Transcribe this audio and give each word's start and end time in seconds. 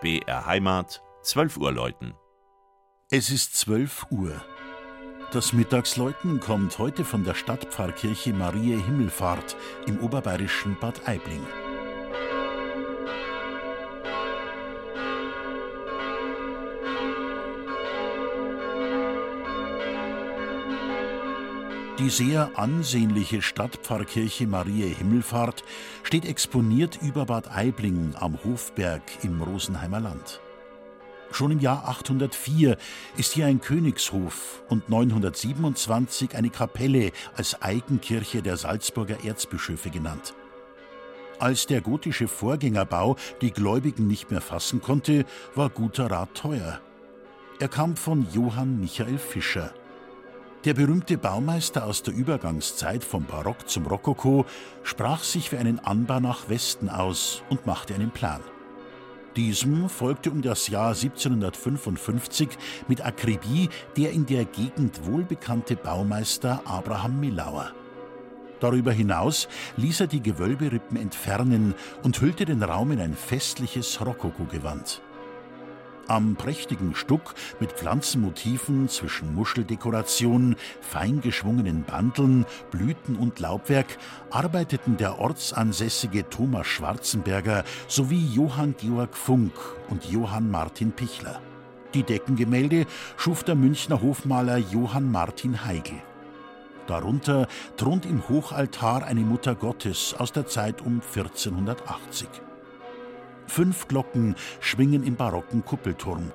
BR 0.00 0.46
Heimat, 0.46 1.02
12 1.22 1.58
Uhr 1.58 1.72
läuten. 1.72 2.14
Es 3.10 3.28
ist 3.28 3.54
12 3.58 4.06
Uhr. 4.10 4.32
Das 5.30 5.52
Mittagsläuten 5.52 6.40
kommt 6.40 6.78
heute 6.78 7.04
von 7.04 7.22
der 7.22 7.34
Stadtpfarrkirche 7.34 8.32
Mariä 8.32 8.78
Himmelfahrt 8.78 9.56
im 9.86 10.00
oberbayerischen 10.00 10.78
Bad 10.80 11.06
Aibling. 11.06 11.44
Die 22.00 22.08
sehr 22.08 22.52
ansehnliche 22.54 23.42
Stadtpfarrkirche 23.42 24.46
Mariä 24.46 24.86
Himmelfahrt 24.86 25.62
steht 26.02 26.24
exponiert 26.24 26.98
über 27.02 27.26
Bad 27.26 27.54
Aibling 27.54 28.14
am 28.18 28.42
Hofberg 28.42 29.02
im 29.22 29.42
Rosenheimer 29.42 30.00
Land. 30.00 30.40
Schon 31.30 31.50
im 31.50 31.58
Jahr 31.58 31.86
804 31.86 32.78
ist 33.18 33.34
hier 33.34 33.44
ein 33.44 33.60
Königshof 33.60 34.62
und 34.70 34.88
927 34.88 36.36
eine 36.36 36.48
Kapelle 36.48 37.12
als 37.36 37.60
Eigenkirche 37.60 38.40
der 38.40 38.56
Salzburger 38.56 39.22
Erzbischöfe 39.22 39.90
genannt. 39.90 40.32
Als 41.38 41.66
der 41.66 41.82
gotische 41.82 42.28
Vorgängerbau 42.28 43.16
die 43.42 43.50
Gläubigen 43.50 44.06
nicht 44.06 44.30
mehr 44.30 44.40
fassen 44.40 44.80
konnte, 44.80 45.26
war 45.54 45.68
guter 45.68 46.10
Rat 46.10 46.34
teuer. 46.34 46.80
Er 47.58 47.68
kam 47.68 47.94
von 47.94 48.26
Johann 48.32 48.80
Michael 48.80 49.18
Fischer. 49.18 49.74
Der 50.66 50.74
berühmte 50.74 51.16
Baumeister 51.16 51.86
aus 51.86 52.02
der 52.02 52.12
Übergangszeit 52.12 53.02
vom 53.02 53.24
Barock 53.24 53.66
zum 53.66 53.86
Rokoko 53.86 54.44
sprach 54.82 55.22
sich 55.22 55.48
für 55.48 55.58
einen 55.58 55.78
Anbau 55.78 56.20
nach 56.20 56.50
Westen 56.50 56.90
aus 56.90 57.42
und 57.48 57.64
machte 57.64 57.94
einen 57.94 58.10
Plan. 58.10 58.42
Diesem 59.36 59.88
folgte 59.88 60.30
um 60.30 60.42
das 60.42 60.68
Jahr 60.68 60.88
1755 60.88 62.50
mit 62.88 63.02
Akribie 63.02 63.70
der 63.96 64.10
in 64.12 64.26
der 64.26 64.44
Gegend 64.44 65.06
wohlbekannte 65.06 65.76
Baumeister 65.76 66.60
Abraham 66.66 67.20
Millauer. 67.20 67.72
Darüber 68.60 68.92
hinaus 68.92 69.48
ließ 69.78 70.00
er 70.00 70.06
die 70.08 70.22
Gewölberippen 70.22 70.98
entfernen 70.98 71.74
und 72.02 72.20
hüllte 72.20 72.44
den 72.44 72.62
Raum 72.62 72.92
in 72.92 73.00
ein 73.00 73.14
festliches 73.14 74.04
Rokoko-Gewand. 74.04 75.00
Am 76.10 76.34
prächtigen 76.34 76.96
Stuck 76.96 77.34
mit 77.60 77.70
Pflanzenmotiven 77.70 78.88
zwischen 78.88 79.32
Muscheldekorationen, 79.32 80.56
fein 80.80 81.20
geschwungenen 81.20 81.84
Bandeln, 81.84 82.46
Blüten 82.72 83.14
und 83.14 83.38
Laubwerk 83.38 83.86
arbeiteten 84.28 84.96
der 84.96 85.20
ortsansässige 85.20 86.28
Thomas 86.28 86.66
Schwarzenberger 86.66 87.62
sowie 87.86 88.26
Johann 88.34 88.74
Georg 88.76 89.16
Funk 89.16 89.52
und 89.88 90.04
Johann 90.06 90.50
Martin 90.50 90.90
Pichler. 90.90 91.40
Die 91.94 92.02
Deckengemälde 92.02 92.86
schuf 93.16 93.44
der 93.44 93.54
Münchner 93.54 94.02
Hofmaler 94.02 94.56
Johann 94.56 95.12
Martin 95.12 95.64
Heigl. 95.64 96.02
Darunter 96.88 97.46
thront 97.76 98.04
im 98.04 98.28
Hochaltar 98.28 99.04
eine 99.04 99.20
Mutter 99.20 99.54
Gottes 99.54 100.16
aus 100.18 100.32
der 100.32 100.48
Zeit 100.48 100.80
um 100.80 101.02
1480. 101.02 102.49
Fünf 103.50 103.88
Glocken 103.88 104.36
schwingen 104.60 105.02
im 105.02 105.16
barocken 105.16 105.64
Kuppelturm. 105.64 106.30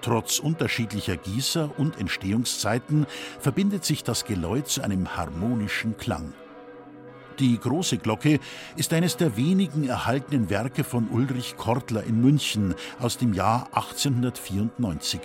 Trotz 0.00 0.38
unterschiedlicher 0.38 1.18
Gießer 1.18 1.78
und 1.78 2.00
Entstehungszeiten 2.00 3.06
verbindet 3.38 3.84
sich 3.84 4.04
das 4.04 4.24
Geläut 4.24 4.66
zu 4.66 4.80
einem 4.80 5.18
harmonischen 5.18 5.98
Klang. 5.98 6.32
Die 7.38 7.58
große 7.58 7.98
Glocke 7.98 8.40
ist 8.76 8.94
eines 8.94 9.18
der 9.18 9.36
wenigen 9.36 9.86
erhaltenen 9.86 10.48
Werke 10.48 10.82
von 10.82 11.08
Ulrich 11.10 11.58
Kortler 11.58 12.04
in 12.04 12.22
München 12.22 12.74
aus 12.98 13.18
dem 13.18 13.34
Jahr 13.34 13.66
1894. 13.72 15.20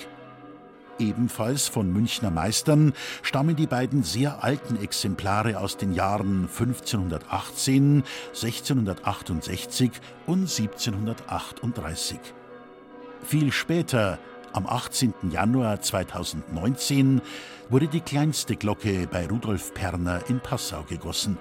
Ebenfalls 0.97 1.67
von 1.67 1.91
Münchner 1.91 2.31
Meistern 2.31 2.93
stammen 3.21 3.55
die 3.55 3.67
beiden 3.67 4.03
sehr 4.03 4.43
alten 4.43 4.81
Exemplare 4.81 5.59
aus 5.59 5.75
den 5.75 5.93
Jahren 5.93 6.47
1518, 6.47 8.03
1668 8.29 9.91
und 10.25 10.41
1738. 10.41 12.19
Viel 13.23 13.51
später, 13.51 14.19
am 14.53 14.65
18. 14.67 15.13
Januar 15.31 15.81
2019, 15.81 17.21
wurde 17.69 17.87
die 17.87 18.01
kleinste 18.01 18.55
Glocke 18.55 19.07
bei 19.11 19.27
Rudolf 19.27 19.73
Perner 19.73 20.21
in 20.29 20.39
Passau 20.39 20.83
gegossen. 20.83 21.37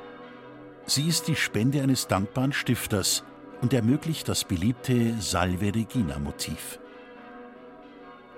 Sie 0.87 1.07
ist 1.07 1.29
die 1.29 1.37
Spende 1.37 1.81
eines 1.81 2.09
dankbaren 2.09 2.53
Stifters 2.53 3.23
und 3.61 3.73
ermöglicht 3.73 4.29
das 4.29 4.45
beliebte 4.45 5.15
Salve 5.21 5.75
Regina 5.75 6.19
Motiv. 6.19 6.81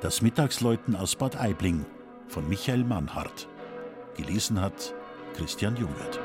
Das 0.03 0.21
Mittagsläuten 0.21 0.95
aus 0.95 1.17
Bad 1.17 1.41
Aibling 1.41 1.87
von 2.29 2.47
Michael 2.49 2.85
Mannhardt. 2.85 3.49
Gelesen 4.15 4.61
hat 4.61 4.95
Christian 5.35 5.75
Jungert. 5.77 6.21